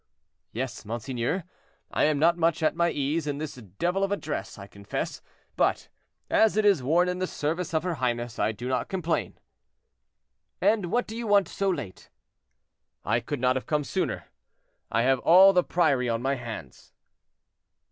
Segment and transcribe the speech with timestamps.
[0.51, 1.43] "Yes, monseigneur,
[1.91, 5.21] I am not much at my ease in this devil of a dress, I confess;
[5.55, 5.89] but,
[6.27, 9.37] as it is worn in the service of her highness, I do not complain."
[10.59, 12.09] "And what do you want so late?"
[13.05, 14.25] "I could not come sooner;
[14.91, 16.93] I have all the priory on my hands."